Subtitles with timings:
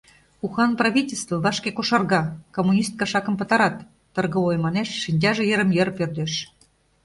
[0.45, 2.23] —Ухан правительство вашке кошарга...
[2.55, 3.75] коммунист кашакым пытарат,—
[4.15, 6.33] торговой манеш, шинчаже йырым-йыр пӧрдеш.